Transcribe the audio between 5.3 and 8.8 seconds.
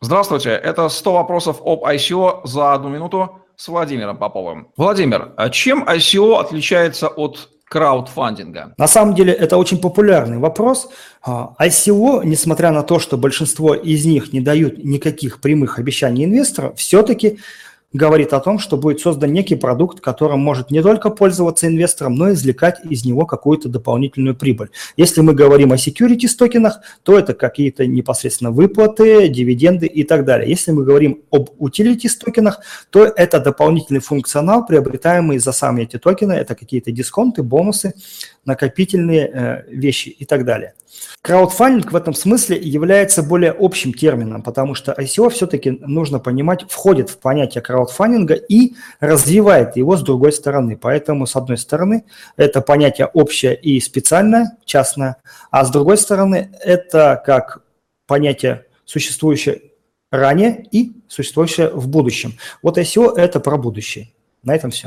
а чем ICO отличается от краудфандинга?